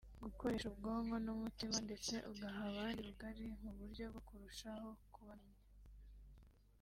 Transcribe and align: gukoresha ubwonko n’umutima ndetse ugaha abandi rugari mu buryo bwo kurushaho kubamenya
gukoresha 0.25 0.67
ubwonko 0.69 1.15
n’umutima 1.25 1.77
ndetse 1.85 2.13
ugaha 2.31 2.61
abandi 2.71 2.99
rugari 3.07 3.45
mu 3.63 3.71
buryo 3.77 4.03
bwo 4.11 4.21
kurushaho 4.27 4.87
kubamenya 5.13 5.61